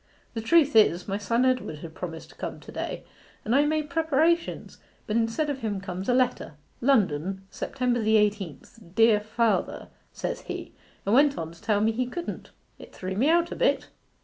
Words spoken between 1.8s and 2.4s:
promised to